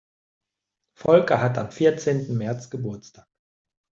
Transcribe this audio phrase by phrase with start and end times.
[0.95, 3.27] Volker hat am vierzehnten März Geburtstag.